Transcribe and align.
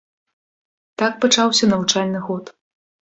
Так 1.03 1.13
пачаўся 1.25 1.69
навучальны 1.75 2.19
год. 2.31 2.45